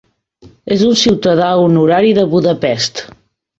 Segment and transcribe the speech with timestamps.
[0.75, 3.07] És un ciutadà honorari de Budapest.